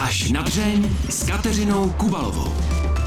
[0.00, 2.52] Až na dřeň s Kateřinou Kubalovou.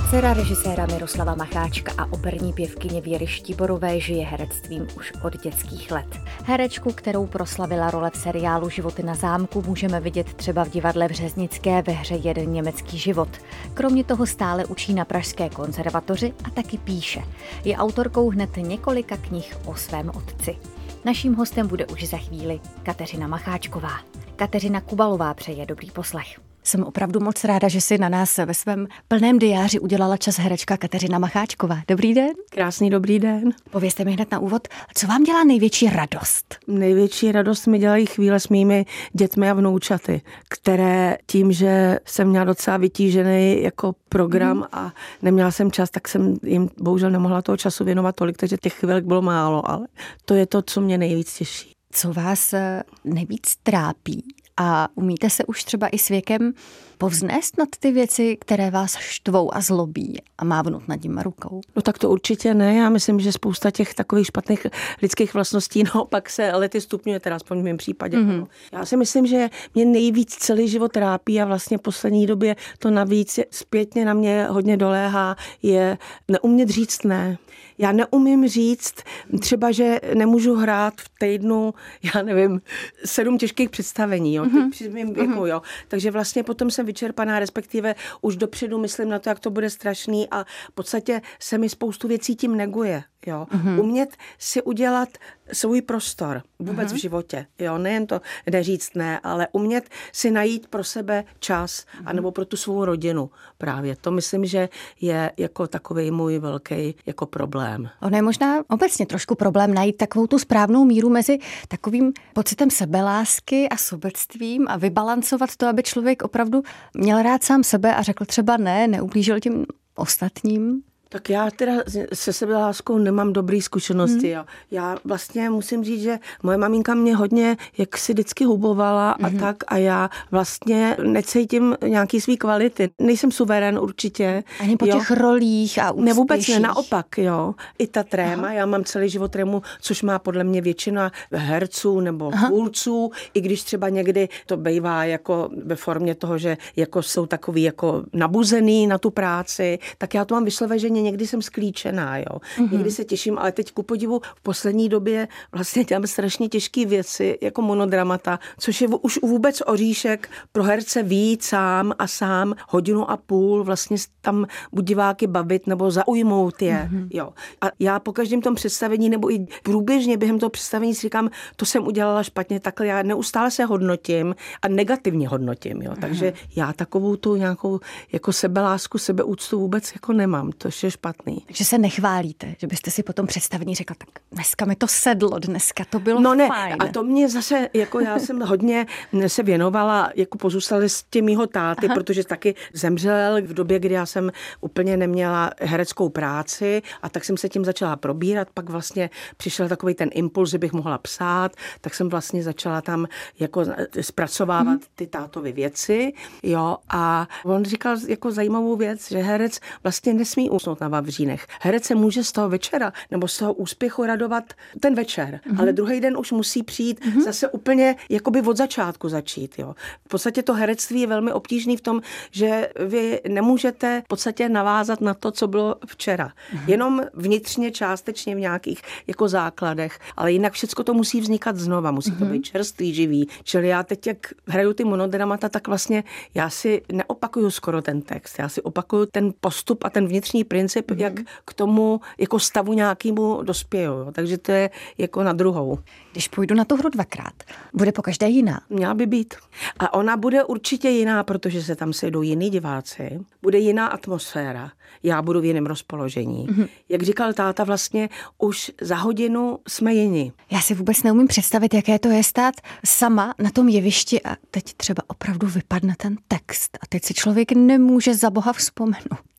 [0.10, 6.20] Dcera režiséra Miroslava Macháčka a operní pěvkyně Věry Štíborové žije herectvím už od dětských let.
[6.46, 11.12] Herečku, kterou proslavila role v seriálu Životy na zámku, můžeme vidět třeba v divadle v
[11.12, 13.30] Řeznické ve hře Jeden německý život.
[13.74, 17.24] Kromě toho stále učí na Pražské konzervatoři a taky píše.
[17.64, 20.58] Je autorkou hned několika knih o svém otci.
[21.06, 23.94] Naším hostem bude už za chvíli Kateřina Macháčková.
[24.36, 26.51] Kateřina Kubalová přeje dobrý poslech.
[26.64, 30.78] Jsem opravdu moc ráda, že si na nás ve svém plném diáři udělala čas herečka
[30.78, 31.78] Kateřina Macháčková.
[31.88, 32.32] Dobrý den.
[32.50, 33.50] Krásný dobrý den.
[33.72, 36.58] Povězte mi hned na úvod, co vám dělá největší radost?
[36.68, 42.46] Největší radost mi dělají chvíle s mými dětmi a vnoučaty, které tím, že jsem měla
[42.46, 44.64] docela vytížený jako program mm.
[44.72, 48.74] a neměla jsem čas, tak jsem jim bohužel nemohla toho času věnovat tolik, takže těch
[48.74, 49.88] chvílek bylo málo, ale
[50.26, 51.72] to je to, co mě nejvíc těší.
[51.92, 54.24] Co vás eh, nejvíc trápí
[54.62, 56.54] a umíte se už třeba i s věkem
[56.98, 61.62] povznést nad ty věci, které vás štvou a zlobí a mávnout nad nimi rukou?
[61.76, 62.76] No tak to určitě ne.
[62.76, 64.68] Já myslím, že spousta těch takových špatných
[65.02, 68.18] lidských vlastností naopak se ale ty stupňuje, teda aspoň v mém případě.
[68.18, 68.48] Mm-hmm.
[68.72, 72.92] Já si myslím, že mě nejvíc celý život trápí a vlastně v poslední době to
[72.92, 75.98] navíc zpětně na mě hodně doléhá, je
[76.28, 77.38] neumět říct ne.
[77.82, 78.96] Já neumím říct
[79.40, 81.74] třeba, že nemůžu hrát v týdnu,
[82.16, 82.62] já nevím,
[83.06, 84.72] sedm těžkých představení, jo, mm-hmm.
[84.72, 85.46] při mým věku, mm-hmm.
[85.46, 85.62] jo.
[85.88, 90.30] Takže vlastně potom jsem vyčerpaná, respektive už dopředu myslím na to, jak to bude strašný
[90.30, 93.04] a v podstatě se mi spoustu věcí tím neguje.
[93.28, 93.48] Jo.
[93.52, 93.80] Mm-hmm.
[93.80, 95.10] Umět si udělat
[95.54, 96.96] svůj prostor vůbec mm-hmm.
[96.96, 97.46] v životě.
[97.60, 97.78] Jo.
[97.78, 102.04] Nejen to neříct ne, ale umět si najít pro sebe čas, mm-hmm.
[102.06, 103.96] anebo pro tu svou rodinu právě.
[104.02, 104.70] To myslím, že
[105.02, 107.71] je jako takový můj velký jako problém.
[108.02, 113.70] Ono je možná obecně trošku problém najít takovou tu správnou míru mezi takovým pocitem sebelásky
[113.70, 116.64] a sobectvím a vybalancovat to, aby člověk opravdu
[116.94, 120.84] měl rád sám sebe a řekl třeba ne, neublížil tím ostatním.
[121.14, 121.74] Tak já teda
[122.14, 124.28] se sebeláskou nemám dobré zkušenosti.
[124.28, 124.38] Hmm.
[124.38, 124.46] Jo.
[124.72, 129.26] Já vlastně musím říct, že moje maminka mě hodně jak si vždycky hubovala hmm.
[129.26, 132.90] a tak a já vlastně necítím nějaký svý kvality.
[133.00, 134.44] Nejsem suverén určitě.
[134.60, 134.94] Ani po jo.
[134.98, 136.06] těch rolích a úspěších.
[136.06, 137.56] Ne vůbec ne, naopak, jo.
[137.80, 138.54] I ta tréma, Aha.
[138.54, 143.64] já mám celý život trému, což má podle mě většina herců nebo půlců, i když
[143.64, 148.98] třeba někdy to bývá jako ve formě toho, že jako jsou takový jako nabuzený na
[148.98, 152.26] tu práci, tak já to mám vysloveně někdy jsem sklíčená, jo.
[152.26, 152.72] Mm-hmm.
[152.72, 157.38] Někdy se těším, ale teď ku podivu v poslední době vlastně dělám strašně těžké věci,
[157.42, 163.18] jako monodramata, což je už vůbec oříšek pro herce víc sám a sám hodinu a
[163.18, 167.08] půl vlastně tam buď diváky bavit nebo zaujmout je, mm-hmm.
[167.10, 167.30] jo.
[167.62, 171.66] A já po každém tom představení nebo i průběžně během toho představení si říkám, to
[171.66, 175.94] jsem udělala špatně, takhle já neustále se hodnotím a negativně hodnotím, jo.
[176.02, 176.50] Takže mm-hmm.
[176.56, 177.80] já takovou tu nějakou
[178.12, 180.52] jako sebelásku, sebeúctu vůbec jako nemám.
[180.52, 181.44] To je špatný.
[181.46, 185.86] Takže se nechválíte, že byste si potom představení řekla, tak dneska mi to sedlo, dneska
[185.90, 186.76] to bylo no ne, fajn.
[186.80, 188.86] A to mě zase, jako já jsem hodně
[189.28, 191.96] se věnovala jako pozůstalosti mýho táty, Aha.
[191.96, 194.32] protože taky zemřel v době, kdy já jsem
[194.62, 199.94] úplně neměla hereckou práci a tak jsem se tím začala probírat, pak vlastně přišel takový
[199.94, 203.08] ten impuls, že bych mohla psát, tak jsem vlastně začala tam
[203.40, 203.66] jako
[204.02, 204.80] zpracovávat hmm.
[204.96, 206.14] ty tátovy věci,
[206.44, 211.48] jo, a on říkal jako zajímavou věc, že herec vlastně nesmí usnout na Vavřínech.
[211.62, 215.60] Herec se může z toho večera nebo z toho úspěchu radovat ten večer, mm-hmm.
[215.60, 217.24] ale druhý den už musí přijít mm-hmm.
[217.24, 219.56] zase úplně jakoby od začátku začít.
[219.60, 219.76] Jo.
[220.06, 225.02] V podstatě to herectví je velmi obtížný v tom, že vy nemůžete v podstatě navázat
[225.02, 226.28] na to, co bylo včera.
[226.28, 226.64] Mm-hmm.
[226.68, 232.12] Jenom vnitřně, částečně v nějakých jako základech, ale jinak všechno to musí vznikat znova, musí
[232.12, 232.18] mm-hmm.
[232.18, 232.34] to mhm.
[232.34, 233.28] být čerstvý, živý.
[233.44, 234.18] Čili já teď, jak
[234.48, 236.04] hraju ty monodramata, tak vlastně
[236.34, 240.71] já si neopakuju skoro ten text, já si opakuju ten postup a ten vnitřní princip
[240.72, 241.02] princip, mm-hmm.
[241.02, 241.14] jak
[241.46, 243.92] k tomu jako stavu nějakému dospěju.
[243.92, 244.12] Jo.
[244.12, 245.80] Takže to je jako na druhou.
[246.12, 247.34] Když půjdu na tu hru dvakrát,
[247.74, 248.62] bude po každé jiná?
[248.70, 249.34] Měla by být.
[249.80, 254.72] A ona bude určitě jiná, protože se tam sejdou jiní diváci, bude jiná atmosféra,
[255.04, 256.48] já budu v jiném rozpoložení.
[256.48, 256.68] Mm-hmm.
[256.90, 260.32] Jak říkal táta, vlastně už za hodinu jsme jiní.
[260.52, 264.64] Já si vůbec neumím představit, jaké to je stát sama na tom jevišti a teď
[264.74, 269.32] třeba opravdu vypadne ten text a teď si člověk nemůže za boha vzpomenout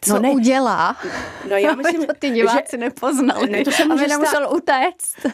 [0.00, 0.96] co no ne, udělá,
[1.50, 5.26] no já myslím, to ty diváci že, nepoznali, ne, to aby nemusel utéct.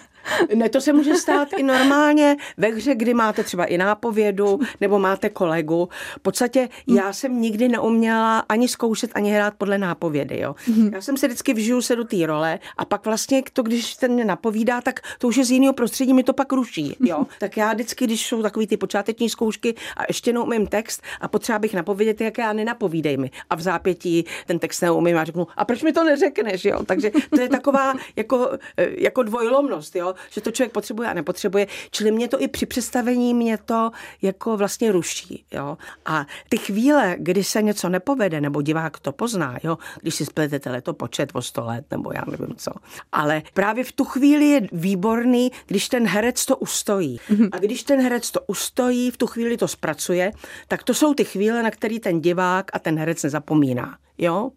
[0.54, 4.98] Ne, to se může stát i normálně ve hře, kdy máte třeba i nápovědu, nebo
[4.98, 5.88] máte kolegu.
[6.16, 10.40] V podstatě já jsem nikdy neuměla ani zkoušet, ani hrát podle nápovědy.
[10.40, 10.54] Jo.
[10.92, 14.12] Já jsem se vždycky vžiju se do té role a pak vlastně to, když ten
[14.12, 16.96] mě napovídá, tak to už je z jiného prostředí, mi to pak ruší.
[17.00, 17.26] Jo.
[17.38, 21.58] Tak já vždycky, když jsou takové ty počáteční zkoušky a ještě neumím text a potřeba
[21.58, 23.30] bych napovědět, jak já nenapovídej mi.
[23.50, 26.64] A v zápětí ten text neumím a řeknu, a proč mi to neřekneš?
[26.64, 26.84] Jo?
[26.84, 30.09] Takže to je taková jako, jako dvojlomnost, jo?
[30.30, 31.66] Že to člověk potřebuje a nepotřebuje.
[31.90, 33.90] Čili mě to i při představení mě to
[34.22, 35.44] jako vlastně ruší.
[35.50, 35.78] Jo?
[36.06, 39.78] A ty chvíle, kdy se něco nepovede, nebo divák to pozná, jo?
[40.00, 42.70] když si spletete leto počet o 100 let, nebo já nevím co.
[43.12, 47.20] Ale právě v tu chvíli je výborný, když ten herec to ustojí.
[47.52, 50.32] A když ten herec to ustojí, v tu chvíli to zpracuje,
[50.68, 53.98] tak to jsou ty chvíle, na který ten divák a ten herec nezapomíná.
[54.18, 54.50] Jo?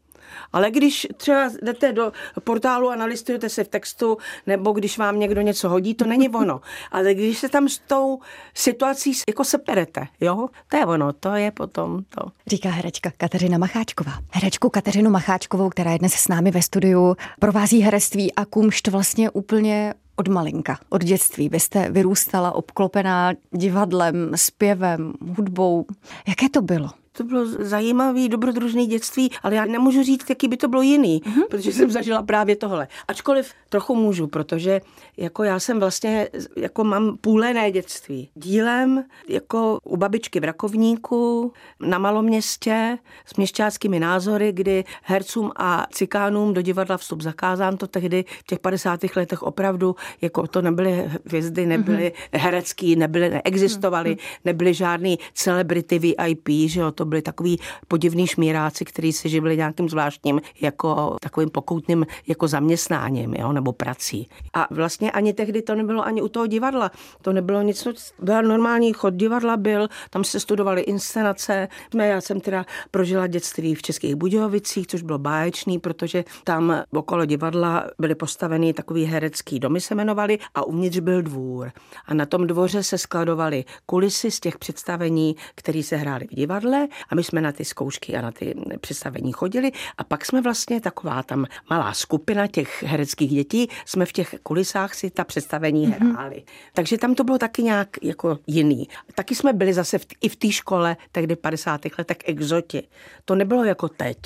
[0.53, 2.11] Ale když třeba jdete do
[2.43, 6.61] portálu a nalistujete se v textu, nebo když vám někdo něco hodí, to není ono.
[6.91, 8.19] Ale když se tam s tou
[8.53, 12.21] situací jako seperete, jo, to je ono, to je potom to.
[12.47, 14.13] Říká herečka Kateřina Macháčková.
[14.31, 19.29] Herečku Kateřinu Macháčkovou, která je dnes s námi ve studiu, provází herectví a kumšt vlastně
[19.29, 21.49] úplně od malinka, od dětství.
[21.49, 25.85] Vy jste vyrůstala obklopená divadlem, zpěvem, hudbou.
[26.27, 26.89] Jaké to bylo?
[27.17, 31.47] To bylo zajímavý, dobrodružný dětství, ale já nemůžu říct, jaký by to bylo jiný, mm-hmm.
[31.49, 32.87] protože jsem zažila právě tohle.
[33.07, 34.81] Ačkoliv trochu můžu, protože
[35.17, 38.29] jako já jsem vlastně, jako mám půlené dětství.
[38.35, 46.53] Dílem jako u babičky v Rakovníku, na maloměstě, s měšťáckými názory, kdy hercům a cikánům
[46.53, 48.99] do divadla vstup zakázán, to tehdy v těch 50.
[49.15, 52.39] letech opravdu, jako to nebyly hvězdy, nebyly mm-hmm.
[52.39, 54.39] herecký, nebyly, neexistovaly, mm-hmm.
[54.45, 59.57] nebyly žádný celebrity VIP, že jo, to to byli takový podivní šmíráci, kteří se živili
[59.57, 64.29] nějakým zvláštním jako takovým pokoutným jako zaměstnáním, jo, nebo prací.
[64.53, 66.91] A vlastně ani tehdy to nebylo ani u toho divadla.
[67.21, 67.87] To nebylo nic,
[68.19, 71.67] byl normální chod divadla byl, tam se studovaly inscenace.
[71.93, 77.87] Já jsem teda prožila dětství v Českých Budějovicích, což bylo báječný, protože tam okolo divadla
[77.99, 81.71] byly postaveny takový herecký domy se jmenovaly a uvnitř byl dvůr.
[82.05, 86.87] A na tom dvoře se skladovaly kulisy z těch představení, které se hrály v divadle
[87.09, 90.81] a my jsme na ty zkoušky a na ty představení chodili a pak jsme vlastně
[90.81, 96.13] taková tam malá skupina těch hereckých dětí, jsme v těch kulisách si ta představení mm-hmm.
[96.13, 96.43] hráli.
[96.73, 98.87] Takže tam to bylo taky nějak jako jiný.
[99.15, 101.81] Taky jsme byli zase v, i v té škole, tehdy v 50.
[101.97, 102.87] letech exoti.
[103.25, 104.17] To nebylo jako teď.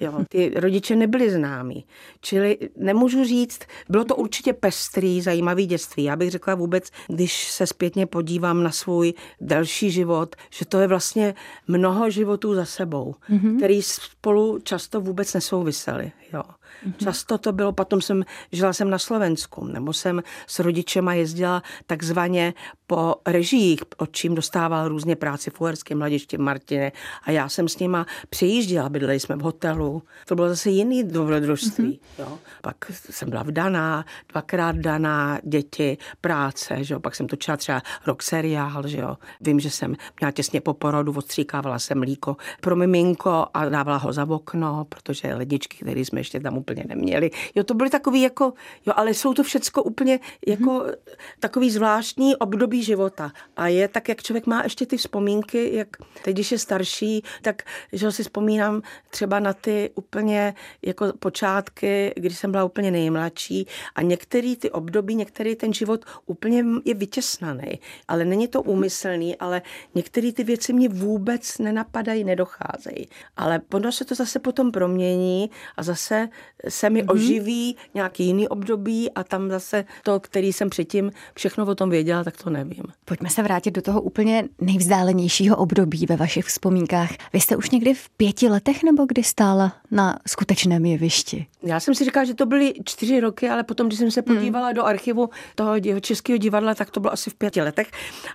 [0.00, 1.84] Jo, ty rodiče nebyli známí.
[2.20, 6.04] Čili nemůžu říct, bylo to určitě pestrý, zajímavý dětství.
[6.04, 10.86] Já bych řekla vůbec, když se zpětně podívám na svůj další život, že to je
[10.86, 11.34] vlastně
[11.68, 13.56] mnoho životů za sebou, mm-hmm.
[13.56, 16.12] který spolu často vůbec nesouvisely.
[16.32, 16.42] Jo.
[16.86, 16.96] Mm-hmm.
[16.96, 22.54] Často to bylo, potom jsem, žila jsem na Slovensku, nebo jsem s rodičema jezdila takzvaně
[22.86, 26.92] po režiích, od čím dostával různě práci v Uherském mladišti Martine
[27.22, 30.02] a já jsem s nima přijížděla, bydleli jsme v hotelu.
[30.26, 32.00] To bylo zase jiný dobrodružství.
[32.18, 32.22] Mm-hmm.
[32.22, 32.38] Jo.
[32.62, 37.00] Pak jsem byla vdaná, dvakrát daná, děti, práce, že jo.
[37.00, 39.16] pak jsem točila třeba rok seriál, že jo.
[39.40, 44.12] Vím, že jsem měla těsně po porodu, odstříkávala jsem mlíko pro miminko a dávala ho
[44.12, 47.30] za okno, protože ledničky, které jsme ještě tam úplně neměli.
[47.54, 48.52] Jo, to byly takový jako,
[48.86, 50.94] jo, ale jsou to všecko úplně jako mm-hmm.
[51.40, 53.32] takový zvláštní období života.
[53.56, 55.88] A je tak, jak člověk má ještě ty vzpomínky, jak
[56.24, 57.62] teď, když je starší, tak
[57.92, 64.02] že si vzpomínám třeba na ty úplně jako počátky, když jsem byla úplně nejmladší a
[64.02, 67.80] některý ty období, některý ten život úplně je vytěsnaný.
[68.08, 69.62] Ale není to úmyslný, ale
[69.94, 73.08] některé ty věci mě vůbec nenapadají, nedocházejí.
[73.36, 76.28] Ale ono se to zase potom promění a zase
[76.68, 77.12] se mi mm-hmm.
[77.12, 82.24] oživí nějaký jiný období a tam zase to, který jsem předtím všechno o tom věděla,
[82.24, 82.84] tak to nevím.
[83.04, 87.10] Pojďme se vrátit do toho úplně nejvzdálenějšího období ve vašich vzpomínkách.
[87.32, 91.46] Vy jste už někdy v pěti letech nebo kdy stála na skutečném jevišti?
[91.62, 94.36] Já jsem si říkala, že to byly čtyři roky, ale potom, když jsem se hmm.
[94.36, 94.74] podívala hmm.
[94.74, 97.90] do archivu toho českého divadla, tak to bylo asi v pěti letech.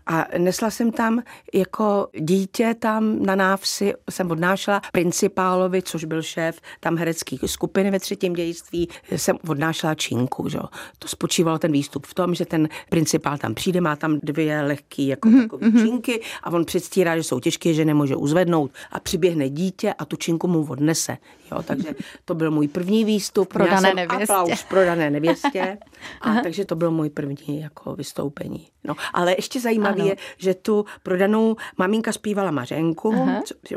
[0.05, 6.61] A nesla jsem tam jako dítě tam na návsi, jsem odnášela principálovi, což byl šéf
[6.79, 10.49] tam herecký skupiny ve třetím dějství, jsem odnášela činku.
[10.49, 10.59] Že?
[10.99, 15.03] To spočívalo ten výstup v tom, že ten principál tam přijde, má tam dvě lehké
[15.03, 15.41] jako mm-hmm.
[15.41, 20.05] takové činky a on předstírá, že jsou těžké, že nemůže uzvednout a přiběhne dítě a
[20.05, 21.17] tu činku mu odnese.
[21.51, 21.63] Jo?
[21.63, 23.53] Takže to byl můj první výstup.
[23.53, 24.33] Prodané nevěstě.
[24.33, 25.77] Aplaus prodané nevěstě.
[26.21, 28.67] A takže to byl můj první jako vystoupení.
[28.83, 33.15] No, ale ještě zajímavé je, že tu prodanou maminka zpívala Mařenku,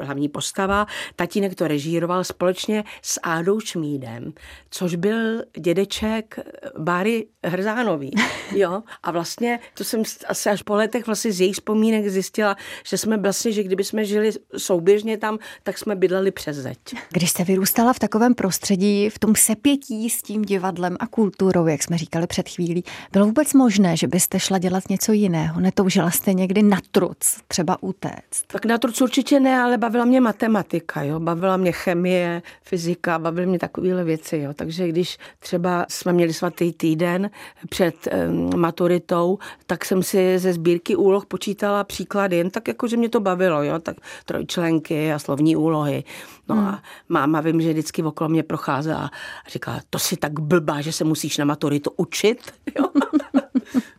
[0.00, 4.32] hlavní postava, tatínek to režíroval společně s Ádou Šmídem divadlem,
[4.70, 6.38] což byl dědeček
[6.78, 8.10] Báry Hrzánový.
[8.54, 8.82] Jo?
[9.02, 12.56] A vlastně, to jsem asi až po letech vlastně z jejich vzpomínek zjistila,
[12.86, 16.78] že jsme vlastně, že kdyby jsme žili souběžně tam, tak jsme bydleli přes zeď.
[17.12, 21.82] Když jste vyrůstala v takovém prostředí, v tom sepětí s tím divadlem a kulturou, jak
[21.82, 25.60] jsme říkali před chvílí, bylo vůbec možné, že byste šla dělat něco jiného?
[25.60, 28.46] Netoužila jste někdy na truc, třeba utéct?
[28.46, 31.20] Tak na truc určitě ne, ale bavila mě matematika, jo?
[31.20, 34.38] bavila mě chemie, fyzika, bavily mě takovéhle věci.
[34.38, 34.52] Jo?
[34.54, 37.30] Takže když třeba jsme měli svatý týden
[37.68, 42.96] před um, maturitou, tak jsem si ze sbírky úloh počítala příklady, jen tak jako, že
[42.96, 43.78] mě to bavilo, jo?
[43.78, 46.04] tak trojčlenky a slovní úlohy.
[46.48, 46.66] No hmm.
[46.66, 49.10] a máma vím, že vždycky okolo mě procházela
[49.46, 52.52] a říkala, to si tak blbá, že se musíš na maturitu učit.
[52.78, 52.88] Jo?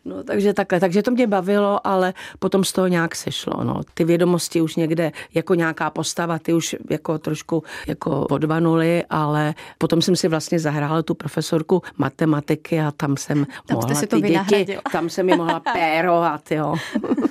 [0.06, 3.64] No, takže takhle, takže to mě bavilo, ale potom z toho nějak sešlo.
[3.64, 3.82] No.
[3.94, 10.02] Ty vědomosti už někde jako nějaká postava, ty už jako trošku jako odvanuly, ale potom
[10.02, 14.30] jsem si vlastně zahrála tu profesorku matematiky a tam jsem tam mohla si to ty
[14.30, 16.76] děti, tam jsem mi mohla pérovat, jo.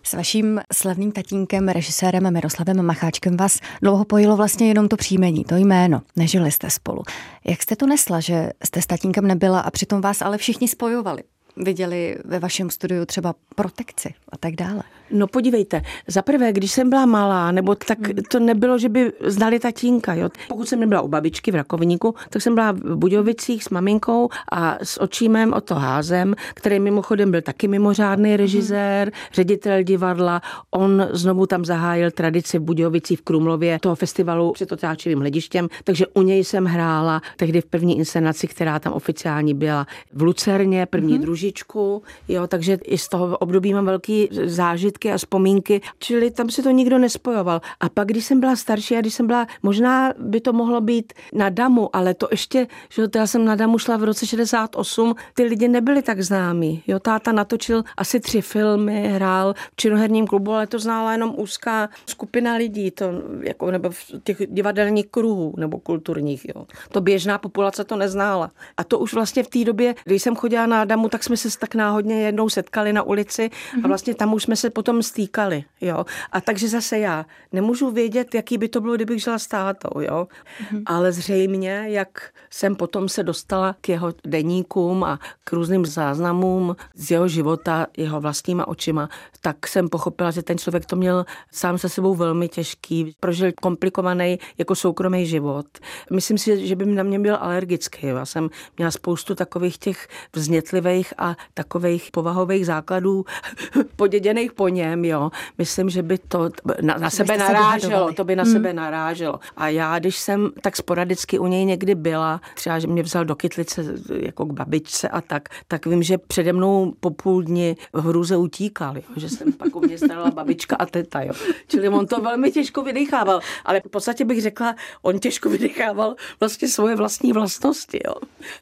[0.02, 5.56] S vaším slavným tatínkem, režisérem Miroslavem Macháčkem vás dlouho pojilo vlastně jenom to příjmení, to
[5.56, 6.02] jméno.
[6.16, 7.02] Nežili jste spolu.
[7.44, 11.22] Jak jste to nesla, že jste s tatínkem nebyla a přitom vás ale všichni spojovali?
[11.56, 14.82] Viděli ve vašem studiu třeba protekci a tak dále?
[15.10, 18.16] No podívejte, za prvé, když jsem byla malá, nebo tak hmm.
[18.30, 20.14] to nebylo, že by znali tatínka.
[20.14, 20.28] Jo.
[20.48, 24.78] Pokud jsem nebyla u babičky v Rakovníku, tak jsem byla v Budějovicích s maminkou a
[24.82, 28.36] s očímem o to házem, který mimochodem byl taky mimořádný hmm.
[28.36, 30.42] režisér, ředitel divadla.
[30.70, 36.06] On znovu tam zahájil tradici v Budějovicích v Krumlově toho festivalu před otáčivým hledištěm, takže
[36.06, 41.14] u něj jsem hrála tehdy v první inscenaci, která tam oficiální byla v Lucerně, první
[41.14, 41.24] hmm.
[41.44, 46.62] Družičku, jo, takže i z toho období mám velký zážitky a vzpomínky, čili tam se
[46.62, 47.60] to nikdo nespojoval.
[47.80, 51.12] A pak, když jsem byla starší a když jsem byla, možná by to mohlo být
[51.32, 55.42] na Damu, ale to ještě, že já jsem na Damu šla v roce 68, ty
[55.44, 56.82] lidi nebyli tak známí.
[56.86, 61.88] Jo, táta natočil asi tři filmy, hrál v činoherním klubu, ale to znala jenom úzká
[62.06, 63.04] skupina lidí, to
[63.40, 66.46] jako, nebo v těch divadelních kruhů nebo kulturních.
[66.54, 66.66] Jo.
[66.92, 68.50] To běžná populace to neznála.
[68.76, 71.58] A to už vlastně v té době, když jsem chodila na Damu, tak jsme se
[71.58, 73.88] tak náhodně jednou setkali na ulici a mhm.
[73.88, 76.04] vlastně tam už jsme se potom stýkali, jo.
[76.32, 80.28] A takže zase já nemůžu vědět, jaký by to bylo, kdybych žila s tátou, jo.
[80.28, 80.82] Mm-hmm.
[80.86, 87.10] Ale zřejmě, jak jsem potom se dostala k jeho deníkům a k různým záznamům z
[87.10, 89.08] jeho života, jeho vlastníma očima,
[89.40, 94.38] tak jsem pochopila, že ten člověk to měl sám se sebou velmi těžký, prožil komplikovaný
[94.58, 95.66] jako soukromý život.
[96.12, 98.06] Myslím si, že by na mě byl alergický.
[98.06, 103.24] Já jsem měla spoustu takových těch vznětlivých a takových povahových základů
[103.96, 105.30] poděděných po něm, jo.
[105.58, 106.50] Myslím, že by to
[106.82, 108.52] na, na sebe naráželo, to by na hmm.
[108.52, 109.40] sebe naráželo.
[109.56, 113.36] A já, když jsem tak sporadicky u něj někdy byla, třeba, že mě vzal do
[113.36, 113.84] kytlice
[114.16, 118.36] jako k babičce a tak, tak vím, že přede mnou po půl dní v hruze
[118.36, 121.32] utíkal, jo, že jsem pak u mě starala babička a teta, jo.
[121.68, 126.68] Čili on to velmi těžko vydechával, ale v podstatě bych řekla, on těžko vydechával vlastně
[126.68, 128.14] svoje vlastní vlastnosti, jo.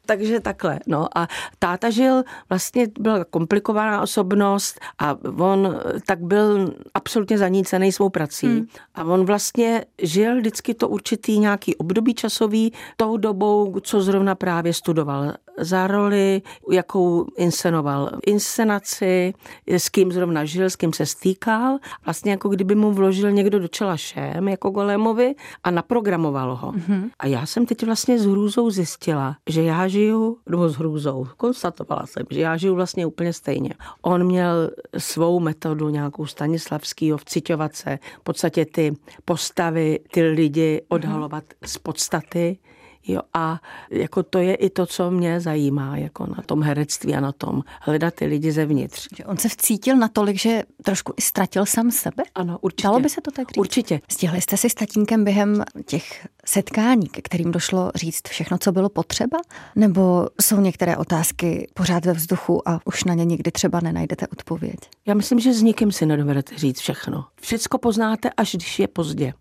[0.07, 1.29] Takže takhle, no a
[1.59, 8.47] táta žil, vlastně byla komplikovaná osobnost a on tak byl absolutně zanícený svou prací.
[8.47, 8.67] Hmm.
[8.95, 14.75] A on vlastně žil vždycky to určitý nějaký období časový tou dobou, co zrovna právě
[14.75, 19.35] studoval za roli, jakou inscenoval inscenaci,
[19.67, 21.79] s kým zrovna žil, s kým se stýkal.
[22.05, 26.73] Vlastně jako kdyby mu vložil někdo do čela šém, jako Golémovi a naprogramoval ho.
[26.73, 27.11] Mm-hmm.
[27.19, 32.07] A já jsem teď vlastně s hrůzou zjistila, že já žiju, nebo s hrůzou, konstatovala
[32.07, 33.71] jsem, že já žiju vlastně úplně stejně.
[34.03, 41.45] On měl svou metodu nějakou Stanislavskýho vciťovat se, v podstatě ty postavy, ty lidi odhalovat
[41.45, 41.67] mm-hmm.
[41.67, 42.59] z podstaty
[43.07, 47.21] Jo, a jako to je i to, co mě zajímá jako na tom herectví a
[47.21, 49.09] na tom hledat ty lidi zevnitř.
[49.17, 52.23] Že on se vcítil natolik, že trošku i ztratil sám sebe?
[52.35, 52.83] Ano, určitě.
[52.83, 53.59] Dalo by se to tak říct?
[53.59, 54.01] Určitě.
[54.09, 58.89] Stihli jste si s tatínkem během těch setkání, ke kterým došlo říct všechno, co bylo
[58.89, 59.39] potřeba?
[59.77, 64.79] Nebo jsou některé otázky pořád ve vzduchu a už na ně nikdy třeba nenajdete odpověď?
[65.07, 67.25] Já myslím, že s nikým si nedovedete říct všechno.
[67.41, 69.33] Všecko poznáte, až když je pozdě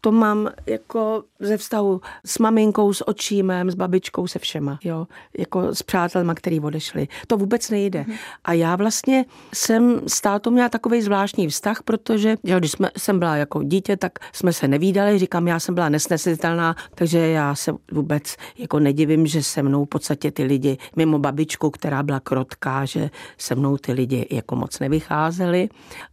[0.00, 5.06] to mám jako ze vztahu s maminkou, s očímem, s babičkou, se všema, jo,
[5.38, 7.08] jako s přátelma, který odešli.
[7.26, 8.04] To vůbec nejde.
[8.08, 8.14] Mm.
[8.44, 13.18] A já vlastně jsem s tátou měla takový zvláštní vztah, protože jo, když jsme, jsem
[13.18, 17.72] byla jako dítě, tak jsme se nevídali, říkám, já jsem byla nesnesitelná, takže já se
[17.92, 22.84] vůbec jako nedivím, že se mnou v podstatě ty lidi, mimo babičku, která byla krotká,
[22.84, 25.68] že se mnou ty lidi jako moc nevycházeli,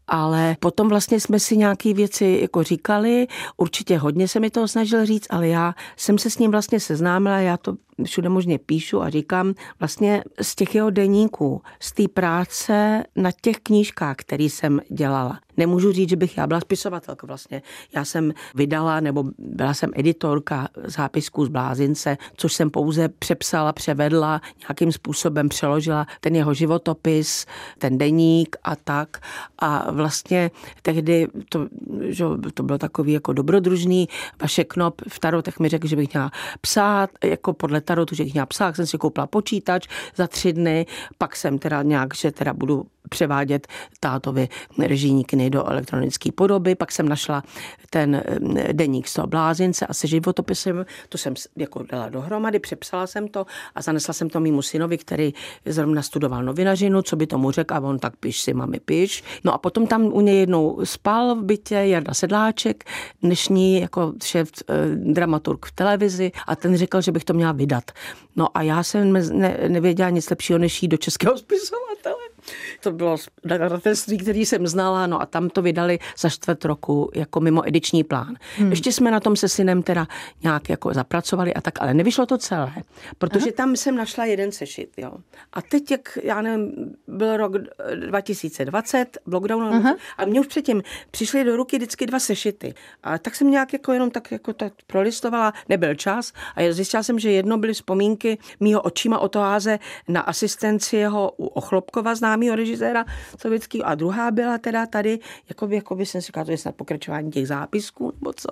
[0.08, 5.06] ale potom vlastně jsme si nějaké věci jako říkali, určitě hodně se mi toho snažil
[5.06, 9.10] říct, ale já jsem se s ním vlastně seznámila, já to všude možně píšu a
[9.10, 15.40] říkám, vlastně z těch jeho deníků, z té práce na těch knížkách, které jsem dělala,
[15.58, 17.62] nemůžu říct, že bych já byla spisovatelka vlastně.
[17.96, 24.42] Já jsem vydala, nebo byla jsem editorka zápisků z Blázince, což jsem pouze přepsala, převedla,
[24.60, 27.46] nějakým způsobem přeložila ten jeho životopis,
[27.78, 29.18] ten deník a tak.
[29.60, 30.52] A vlastně
[30.82, 31.68] tehdy to,
[32.02, 34.10] že to bylo takový jako dobrodružný.
[34.42, 38.34] Vaše Knop v Tarotech mi řekl, že bych měla psát, jako podle Tarotu, že bych
[38.34, 40.86] měla psát, jsem si koupila počítač za tři dny,
[41.18, 43.68] pak jsem teda nějak, že teda budu převádět
[44.00, 44.50] tátovi
[44.80, 46.76] režijní knihy do elektronické podoby.
[46.76, 47.44] Pak jsem našla
[47.90, 53.08] ten eh, deník z toho blázince a se životopisem, to jsem jako dala dohromady, přepsala
[53.08, 53.46] jsem to
[53.76, 55.34] a zanesla jsem to mýmu synovi, který
[55.66, 59.24] zrovna studoval novinařinu, co by tomu řekl a on tak piš si, mami, piš.
[59.44, 62.84] No a potom tam u něj jednou spal v bytě Jarda Sedláček,
[63.22, 67.92] dnešní jako šéf eh, dramaturg v televizi a ten řekl, že bych to měla vydat.
[68.36, 72.37] No a já jsem ne, nevěděla nic lepšího, než jít do českého spisovatele.
[72.80, 77.40] To bylo nakladatelství, který jsem znala, no a tam to vydali za čtvrt roku jako
[77.40, 78.36] mimo ediční plán.
[78.58, 78.70] Hmm.
[78.70, 80.08] Ještě jsme na tom se synem teda
[80.44, 82.74] nějak jako zapracovali a tak, ale nevyšlo to celé,
[83.18, 83.54] protože Aha.
[83.58, 85.12] tam jsem našla jeden sešit, jo.
[85.54, 87.54] A teď, jak, já nevím, byl rok
[87.96, 92.74] 2020, lockdown, a mě už předtím přišly do ruky vždycky dva sešity.
[93.04, 97.20] A tak jsem nějak jako jenom tak jako tak prolistovala, nebyl čas a zjistila jsem,
[97.20, 102.56] že jedno byly vzpomínky mýho očima o toáze na asistenci jeho u Ochlopkova známý známého
[102.56, 103.06] režiséra
[103.42, 103.88] sovětského.
[103.88, 106.76] A druhá byla teda tady, jako by, jako by jsem si říkala, to je snad
[106.76, 108.50] pokračování těch zápisků, nebo co.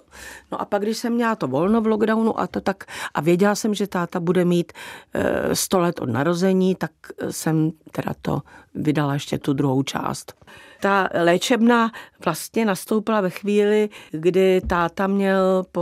[0.52, 3.56] No a pak, když jsem měla to volno v lockdownu a to tak, a věděla
[3.56, 4.74] jsem, že táta bude mít
[5.14, 6.92] e, 100 let od narození, tak
[7.30, 8.42] jsem teda to
[8.76, 10.34] vydala ještě tu druhou část.
[10.82, 11.92] Ta léčebna
[12.26, 15.82] vlastně nastoupila ve chvíli, kdy táta měl po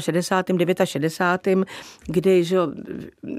[0.00, 0.58] 68.
[0.84, 1.66] 69.
[2.06, 2.56] kdy že,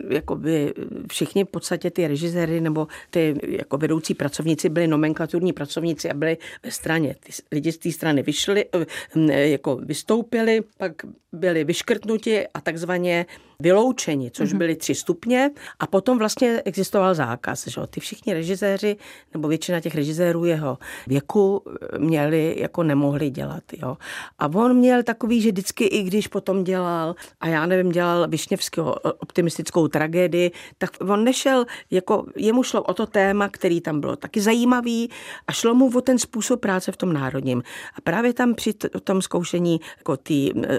[0.10, 0.74] jako by
[1.12, 6.38] všichni v podstatě ty režiséry nebo ty jako vedoucí pracovníci byli nomenklaturní pracovníci a byli
[6.64, 7.16] ve straně.
[7.20, 8.66] Ty lidi z té strany vyšli,
[9.30, 10.92] eh, jako vystoupili, pak
[11.32, 13.26] byli vyškrtnuti a takzvaně
[13.60, 14.58] vyloučeni, což mhm.
[14.58, 17.68] byly tři stupně a potom vlastně existoval zákaz.
[17.68, 17.82] Že?
[17.90, 18.98] Ty všichni režiséři,
[19.34, 21.62] nebo většina těch režisérů jeho věku
[21.98, 23.64] měli, jako nemohli dělat.
[23.82, 23.98] Jo?
[24.40, 28.94] A on měl takový, že vždycky, i když potom dělal, a já nevím, dělal Višněvského
[28.94, 34.42] optimistickou tragédii, tak on nešel, jako jemu šlo o to téma, který tam bylo taky
[34.42, 35.10] zajímavý
[35.48, 37.64] a šlo mu o ten způsob práce v tom národním.
[37.96, 40.34] A právě tam při tom zkoušení jako té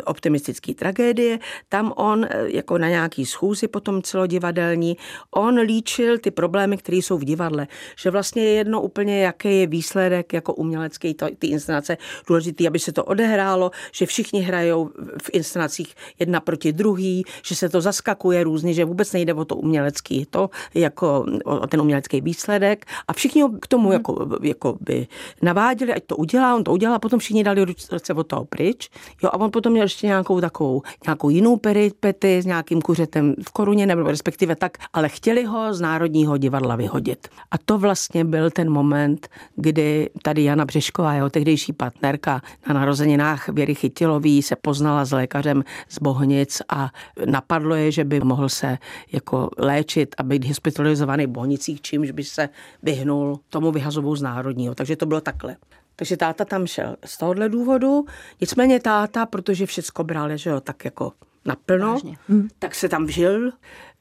[0.04, 4.96] optimistické tragédie, tam on jako jako na nějaký schůzi potom celodivadelní,
[5.30, 7.66] on líčil ty problémy, které jsou v divadle.
[7.98, 12.92] Že vlastně je jedno úplně, jaký je výsledek jako umělecký ty inscenace důležitý, aby se
[12.92, 14.90] to odehrálo, že všichni hrajou
[15.22, 19.56] v inscenacích jedna proti druhý, že se to zaskakuje různě, že vůbec nejde o to
[19.56, 25.06] umělecký, to jako o ten umělecký výsledek a všichni ho k tomu jako, jako by
[25.42, 28.90] naváděli, ať to udělá, on to udělal, a potom všichni dali ruce od toho pryč.
[29.22, 33.86] Jo, a on potom měl ještě nějakou takovou, nějakou jinou peripety nějakým kuřetem v koruně,
[33.86, 37.28] nebo respektive tak, ale chtěli ho z Národního divadla vyhodit.
[37.50, 43.48] A to vlastně byl ten moment, kdy tady Jana Břešková, jeho tehdejší partnerka na narozeninách
[43.48, 46.90] Věry Chytilový se poznala s lékařem z Bohnic a
[47.26, 48.78] napadlo je, že by mohl se
[49.12, 52.48] jako léčit a být hospitalizovaný v Bohnicích, čímž by se
[52.82, 54.74] vyhnul tomu vyhazovou z Národního.
[54.74, 55.56] Takže to bylo takhle.
[55.96, 58.04] Takže táta tam šel z tohohle důvodu.
[58.40, 61.12] Nicméně táta, protože všecko bral, že jo, tak jako
[61.46, 62.48] naplno, mm.
[62.58, 63.52] tak se tam vžil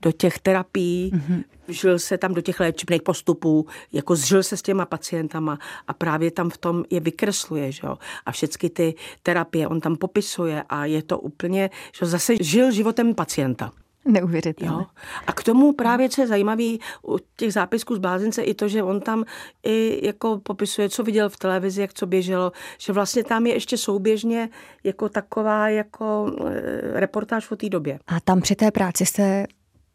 [0.02, 1.44] do těch terapií, mm-hmm.
[1.68, 6.32] vžil se tam do těch léčebných postupů, jako zžil se s těma pacientama a právě
[6.32, 7.98] tam v tom je vykresluje, že jo?
[8.26, 13.16] A všechny ty terapie on tam popisuje a je to úplně, že zase žil životem
[13.16, 13.72] pacienta.
[14.06, 14.84] Neuvěřitelné.
[14.84, 14.86] Jo.
[15.28, 18.84] A k tomu právě, co je zajímavé u těch zápisků z blázince, i to, že
[18.84, 19.24] on tam
[19.63, 23.78] i jako popisuje, co viděl v televizi, jak co běželo, že vlastně tam je ještě
[23.78, 24.50] souběžně
[24.84, 28.00] jako taková jako e, reportáž o té době.
[28.08, 29.48] A tam při té práci jste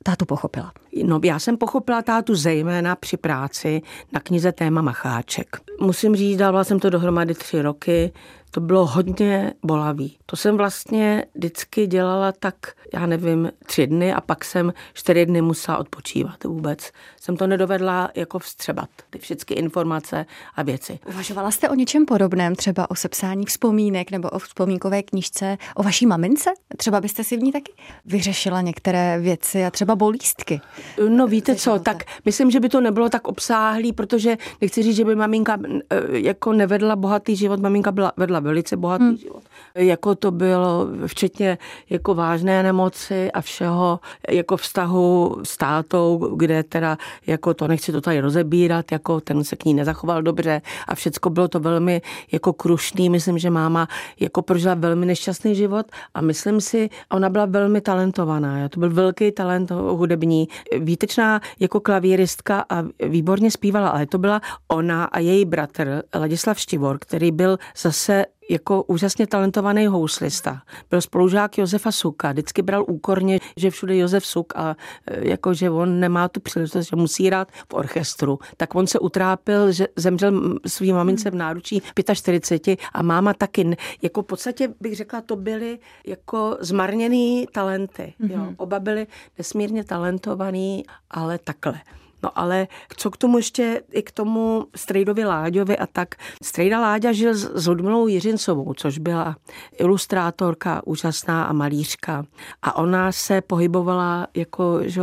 [0.03, 0.73] tátu pochopila?
[1.05, 5.57] No, já jsem pochopila tátu zejména při práci na knize Téma Macháček.
[5.81, 8.13] Musím říct, dávala jsem to dohromady tři roky,
[8.51, 10.17] to bylo hodně bolavý.
[10.27, 12.55] To jsem vlastně vždycky dělala tak,
[12.95, 16.91] já nevím, tři dny a pak jsem čtyři dny musela odpočívat vůbec.
[17.21, 20.99] Jsem to nedovedla jako vstřebat, ty všechny informace a věci.
[21.09, 26.07] Uvažovala jste o něčem podobném, třeba o sepsání vzpomínek nebo o vzpomínkové knížce o vaší
[26.07, 26.51] mamince?
[26.77, 27.73] Třeba byste si v ní taky
[28.05, 30.61] vyřešila některé věci a třeba bolístky?
[31.09, 35.05] No víte co, tak myslím, že by to nebylo tak obsáhlý, protože nechci říct, že
[35.05, 35.59] by maminka
[35.91, 39.17] eh, jako nevedla bohatý život, maminka byla, vedla velice bohatý hmm.
[39.17, 39.43] život.
[39.75, 41.59] Jako to bylo včetně
[41.91, 48.01] jako vážné nemoci a všeho, jako vztahu s tátou, kde teda jako to nechci to
[48.01, 52.53] tady rozebírat, jako ten se k ní nezachoval dobře a všecko bylo to velmi jako
[52.53, 53.11] krušný.
[53.11, 53.89] Myslím, že máma
[54.21, 58.69] jako prožila velmi nešťastný život a myslím si, ona byla velmi talentovaná.
[58.69, 65.05] To byl velký talent hudební, výtečná jako klavíristka a výborně zpívala, ale to byla ona
[65.05, 70.63] a její bratr Ladislav Štivor, který byl zase jako úžasně talentovaný houslista.
[70.91, 75.71] Byl spolužák Josefa Suka, vždycky bral úkorně, že všude Josef Suk a e, jako, že
[75.71, 78.39] on nemá tu příležitost, že musí hrát v orchestru.
[78.57, 81.83] Tak on se utrápil, že zemřel svým mamince v náručí
[82.15, 83.77] 45 a máma taky.
[84.03, 88.15] Jako v podstatě bych řekla, to byly jako zmarněný talenty.
[88.21, 88.31] Mm-hmm.
[88.31, 88.39] Jo.
[88.39, 88.55] Mhm.
[88.57, 89.07] Oba byli
[89.39, 91.81] nesmírně talentovaný, ale takhle.
[92.23, 96.15] No ale co k tomu ještě, i k tomu Strejdovi Láďovi a tak.
[96.43, 99.37] Strejda Láďa žil s Ludmilou Jiřincovou, což byla
[99.79, 102.25] ilustrátorka úžasná a malířka.
[102.63, 105.03] A ona se pohybovala jako, že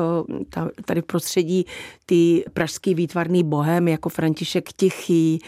[0.86, 1.66] tady v prostředí
[2.06, 5.40] ty pražský výtvarný bohem, jako František Tichý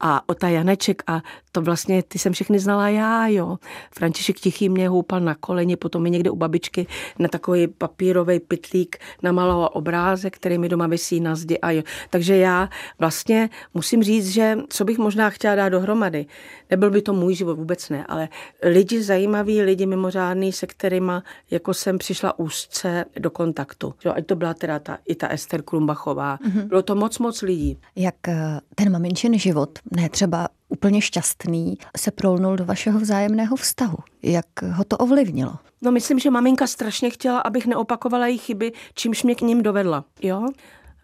[0.00, 3.56] a Ota Janeček a to vlastně, ty jsem všechny znala já, jo.
[3.94, 6.86] František Tichý mě houpal na koleně, potom mi někde u babičky
[7.18, 11.58] na takový papírový pitlík namaloval obrázek, který mi doma vysí na zdi.
[11.58, 11.82] A jo.
[12.10, 16.26] Takže já vlastně musím říct, že co bych možná chtěla dát dohromady,
[16.70, 18.28] nebyl by to můj život, vůbec ne, ale
[18.62, 21.12] lidi zajímaví, lidi mimořádný, se kterými
[21.50, 23.94] jako jsem přišla úzce do kontaktu.
[24.04, 26.36] Jo, ať to byla teda ta, i ta Ester Krumbachová.
[26.36, 26.68] Mm-hmm.
[26.68, 27.78] Bylo to moc, moc lidí.
[27.96, 33.96] Jak eh, ten maminčin život, ne třeba úplně šťastný, se prolnul do vašeho vzájemného vztahu?
[34.22, 35.52] Jak ho to ovlivnilo?
[35.82, 40.04] No myslím, že maminka strašně chtěla, abych neopakovala její chyby, čímž mě k ním dovedla.
[40.22, 40.48] Jo?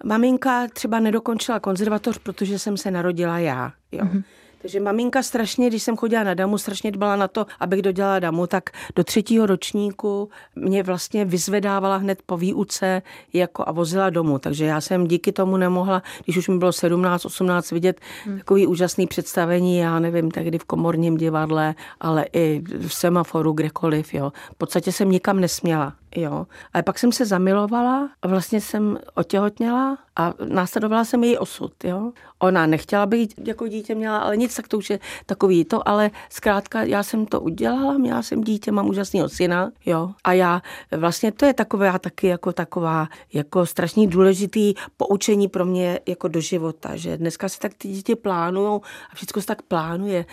[0.04, 3.72] Maminka třeba nedokončila konzervatoř, protože jsem se narodila já.
[3.92, 4.04] Jo?
[4.04, 4.22] Mm-hmm.
[4.62, 8.46] Takže maminka strašně, když jsem chodila na damu, strašně dbala na to, abych dodělala damu,
[8.46, 14.38] tak do třetího ročníku mě vlastně vyzvedávala hned po výuce jako a vozila domů.
[14.38, 18.38] Takže já jsem díky tomu nemohla, když už mi bylo 17, 18, vidět hmm.
[18.38, 24.32] takový úžasný představení, já nevím, tehdy v komorním divadle, ale i v semaforu, kdekoliv, jo.
[24.52, 25.94] V podstatě jsem nikam nesměla.
[26.16, 26.46] Jo.
[26.72, 31.84] Ale pak jsem se zamilovala vlastně jsem otěhotněla a následovala jsem její osud.
[31.84, 32.12] Jo.
[32.38, 36.10] Ona nechtěla být jako dítě měla, ale nic, tak to už je takový to, ale
[36.30, 40.10] zkrátka já jsem to udělala, měla jsem dítě, mám úžasného syna, jo.
[40.24, 40.62] A já
[40.96, 46.40] vlastně to je taková taky jako taková jako strašně důležitý poučení pro mě jako do
[46.40, 48.80] života, že dneska si tak ty dítě plánujou
[49.12, 50.24] a všechno se tak plánuje.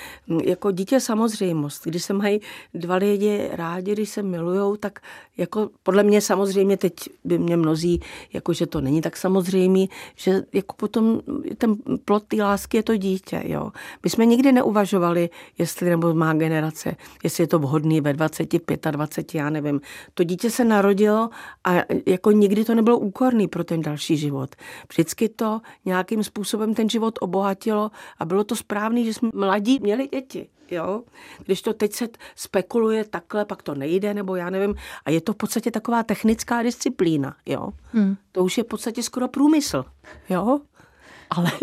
[0.44, 1.86] Jako dítě samozřejmost.
[1.86, 2.42] Když se mají
[2.74, 5.00] dva lidi rádi, když se milujou, tak
[5.38, 8.02] jako podle mě samozřejmě teď by mě mnozí,
[8.34, 11.22] jako že to není tak samozřejmý, že jako potom
[11.58, 13.72] ten plot té lásky je to dítě, jo.
[14.04, 18.50] My jsme nikdy neuvažovali, jestli nebo má generace, jestli je to vhodný ve 20,
[18.92, 19.82] 25, já nevím.
[20.14, 21.30] To dítě se narodilo
[21.64, 21.74] a
[22.06, 24.56] jako nikdy to nebylo úkorný pro ten další život.
[24.92, 30.08] Vždycky to nějakým způsobem ten život obohatilo a bylo to správný, že jsme mladí měli
[30.08, 31.04] děti jo.
[31.46, 34.76] Když to teď se spekuluje takhle, pak to nejde, nebo já nevím.
[35.06, 37.70] A je to v podstatě taková technická disciplína, jo.
[37.94, 38.16] Hmm.
[38.32, 39.86] To už je v podstatě skoro průmysl,
[40.30, 40.60] jo
[41.30, 41.52] ale...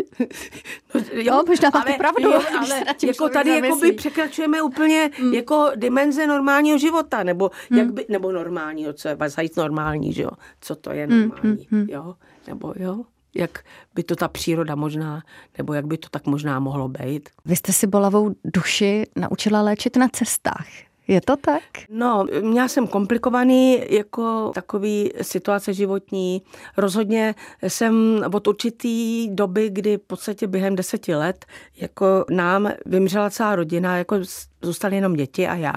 [0.95, 2.31] No, jo, možná máte ale, pravdu.
[2.31, 5.35] Jo, ale jako tady jako by překračujeme úplně hmm.
[5.35, 7.79] jako dimenze normálního života, nebo, hmm.
[7.79, 10.31] jak by, nebo normálního, co je zajít normální, že jo?
[10.61, 11.81] Co to je hmm, normální, hmm.
[11.81, 11.87] Hmm.
[11.91, 12.15] jo?
[12.47, 13.05] Nebo jo?
[13.37, 13.59] Jak
[13.95, 15.23] by to ta příroda možná,
[15.59, 17.29] nebo jak by to tak možná mohlo být.
[17.45, 20.67] Vy jste si bolavou duši naučila léčit na cestách.
[21.09, 21.63] Je to tak?
[21.89, 26.43] No, měla jsem komplikovaný jako takový situace životní.
[26.77, 31.47] Rozhodně jsem od určitý doby, kdy v podstatě během deseti let
[31.77, 34.17] jako nám vymřela celá rodina, jako
[34.63, 35.75] zůstaly jenom děti a já,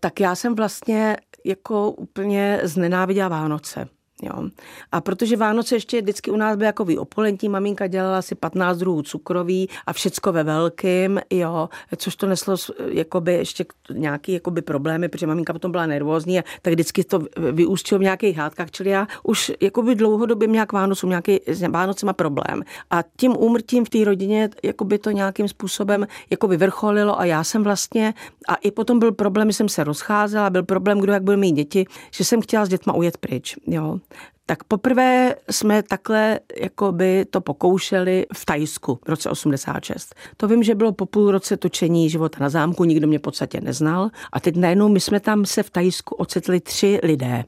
[0.00, 3.88] tak já jsem vlastně jako úplně znenáviděla Vánoce.
[4.22, 4.48] Jo.
[4.92, 9.02] A protože Vánoce ještě vždycky u nás byly jako opulentní, maminka dělala si 15 druhů
[9.02, 12.56] cukroví a všecko ve velkým, jo, což to neslo
[12.88, 17.22] jakoby ještě nějaký jakoby problémy, protože maminka potom byla nervózní a tak vždycky to
[17.52, 22.12] vyústilo v nějakých hádkách, čili já už jakoby dlouhodobě měla k Vánocům nějaký s Vánocema
[22.12, 22.62] problém.
[22.90, 27.62] A tím úmrtím v té rodině jakoby to nějakým způsobem jakoby vrcholilo a já jsem
[27.62, 28.14] vlastně,
[28.48, 31.52] a i potom byl problém, že jsem se rozcházela, byl problém, kdo jak bude mít
[31.52, 33.98] děti, že jsem chtěla s dětma ujet pryč, jo.
[34.46, 40.14] Tak poprvé jsme takhle jako by to pokoušeli v Tajsku v roce 86.
[40.36, 43.60] To vím, že bylo po půl roce točení života na zámku, nikdo mě v podstatě
[43.60, 44.10] neznal.
[44.32, 47.44] A teď najednou my jsme tam se v Tajsku ocitli tři lidé.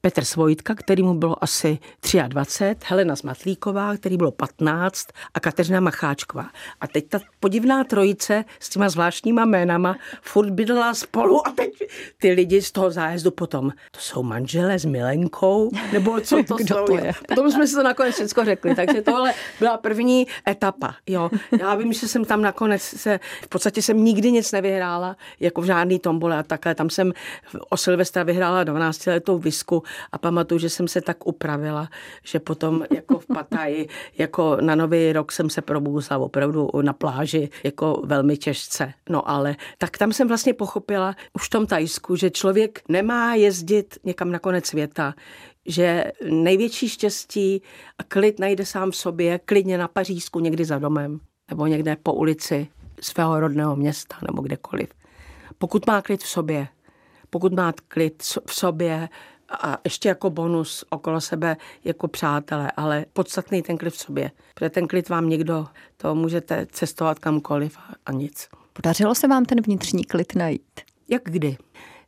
[0.00, 1.78] Petr Svojtka, který mu bylo asi
[2.28, 6.50] 23, Helena Zmatlíková, který bylo 15 a Kateřina Macháčková.
[6.80, 11.70] A teď ta podivná trojice s těma zvláštníma jménama furt bydlela spolu a teď
[12.18, 16.74] ty lidi z toho zájezdu potom, to jsou manželé s Milenkou, nebo co to Kdo
[16.74, 16.84] jsou?
[16.84, 17.12] to je?
[17.28, 20.94] Potom jsme si to nakonec všechno řekli, takže tohle byla první etapa.
[21.06, 21.30] Jo.
[21.60, 25.64] Já vím, že jsem tam nakonec se, v podstatě jsem nikdy nic nevyhrála, jako v
[25.64, 26.74] žádný tombole a takhle.
[26.74, 27.12] Tam jsem
[27.68, 29.82] o Silvestra vyhrála 12 letou visku
[30.12, 31.88] a pamatuju, že jsem se tak upravila,
[32.24, 37.48] že potom jako v Pataji, jako na nový rok jsem se probouzla opravdu na pláži,
[37.64, 38.92] jako velmi těžce.
[39.08, 43.98] No ale tak tam jsem vlastně pochopila už v tom Tajsku, že člověk nemá jezdit
[44.04, 45.14] někam na konec světa,
[45.66, 47.62] že největší štěstí
[47.98, 51.20] a klid najde sám v sobě, klidně na Pařížsku, někdy za domem,
[51.50, 52.68] nebo někde po ulici
[53.00, 54.88] svého rodného města, nebo kdekoliv.
[55.58, 56.68] Pokud má klid v sobě,
[57.30, 59.08] pokud má klid v sobě
[59.50, 64.30] a ještě jako bonus okolo sebe jako přátelé, ale podstatný ten klid v sobě.
[64.54, 68.48] Protože ten klid vám někdo, to můžete cestovat kamkoliv a, a nic.
[68.72, 70.80] Podařilo se vám ten vnitřní klid najít?
[71.08, 71.56] Jak kdy?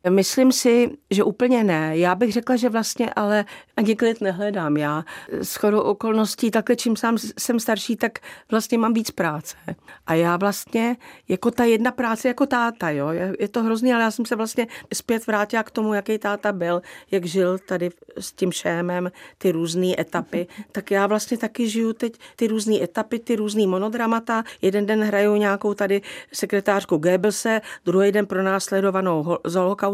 [0.09, 1.97] Myslím si, že úplně ne.
[1.97, 3.45] Já bych řekla, že vlastně ale
[3.77, 4.77] ani klid nehledám.
[4.77, 8.19] Já s chodou okolností, takhle čím sám jsem starší, tak
[8.51, 9.55] vlastně mám víc práce.
[10.07, 13.09] A já vlastně, jako ta jedna práce jako táta, jo,
[13.39, 16.81] je, to hrozný, ale já jsem se vlastně zpět vrátila k tomu, jaký táta byl,
[17.11, 20.47] jak žil tady s tím šémem, ty různé etapy.
[20.71, 24.43] Tak já vlastně taky žiju teď ty různé etapy, ty různé monodramata.
[24.61, 26.01] Jeden den hraju nějakou tady
[26.33, 29.90] sekretářku Goebbelse, druhý den pro následovanou z holokaustu,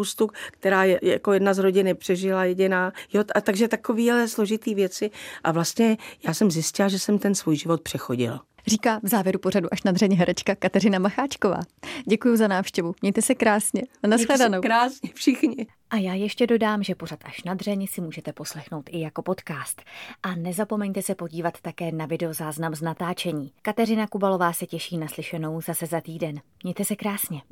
[0.51, 2.93] která je jako jedna z rodiny přežila jediná.
[3.13, 5.11] Jo, a takže takovéhle složitý věci.
[5.43, 8.43] A vlastně já jsem zjistila, že jsem ten svůj život přechodila.
[8.67, 11.59] Říká v závěru pořadu až nadřeň herečka Kateřina Macháčková.
[12.05, 12.95] Děkuji za návštěvu.
[13.01, 13.81] Mějte se krásně.
[14.03, 14.61] A nashledanou.
[14.61, 15.67] Krásně všichni.
[15.89, 19.81] A já ještě dodám, že pořad až na dřeň si můžete poslechnout i jako podcast.
[20.23, 23.51] A nezapomeňte se podívat také na videozáznam z natáčení.
[23.61, 26.41] Kateřina Kubalová se těší na slyšenou zase za týden.
[26.63, 27.41] Mějte se krásně.